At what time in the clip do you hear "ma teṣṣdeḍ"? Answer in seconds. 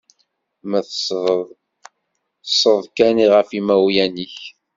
0.69-1.47